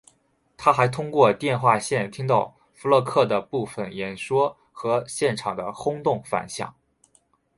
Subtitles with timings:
[0.57, 6.73] 他还通过电话线听到福勒克的部分演说和现场的轰动反响。